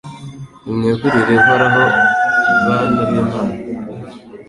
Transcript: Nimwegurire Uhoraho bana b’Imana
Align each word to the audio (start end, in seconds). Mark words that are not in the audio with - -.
Nimwegurire 0.63 1.33
Uhoraho 1.41 1.83
bana 2.67 3.01
b’Imana 3.09 3.53